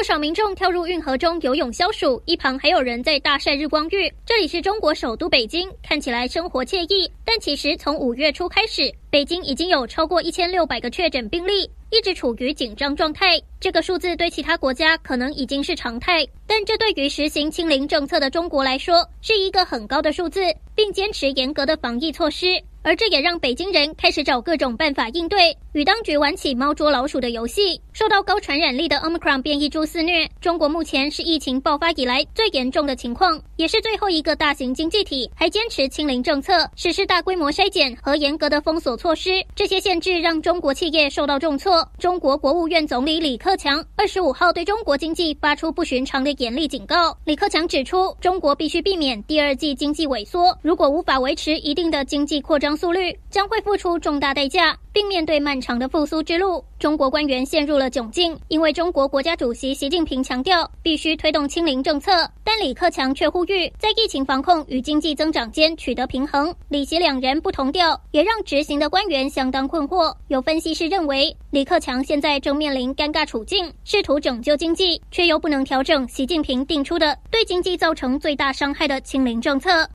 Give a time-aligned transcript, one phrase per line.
[0.00, 4.10] 不少民众跳入运河中游泳消暑，一旁还有人在大晒日光浴。
[4.24, 13.38] 这里是中国首都北京，看起来生活惬意，但其实从五月初开始，北京已经有超过一千六百个确诊病例，一直处于紧张状态。
[13.60, 20.40] 这个数字对其他国家可能已经是常态，但这对于实行清零政策的中国来说，是一个很高的数字，
[20.74, 22.46] 并坚持严格的防疫措施。
[22.82, 27.80] 而这也让北京人开始找各种办法应对，与当局玩起猫捉老鼠的游戏。
[27.92, 39.44] 受到高传染力的 Omicron 变异株肆虐，中国目前是疫情爆发以来最严重的情况，也是最后一个大型经济体还坚持清零政策，实施大规模筛检和严格的封锁措施。
[39.54, 41.86] 这些限制让中国企业受到重挫。
[41.98, 47.14] 中国国务院总理李克强二十五号对中国经济发出不寻常的严厉警告。
[47.24, 56.64] 李克强指出，中国必须避免第二季经济萎缩，如果无法维持一定的经济扩张张速率，将会付出重大代价，并面对漫长的复苏之路。
[56.78, 62.12] 中国官员陷入了窘境，因为中国国家主席习近平强调必须推动清零政策，
[62.44, 66.54] 但李克强却呼吁在疫情防控与经济增长间取得平衡。
[66.68, 70.14] 李习两人不同调，也让执行的官员相当困惑。
[70.28, 79.88] 有分析师认为，李克强现在正面临尴尬处境，试图拯救经济，却又不能调整习近平定出的对经济造成最大伤害的清零政策。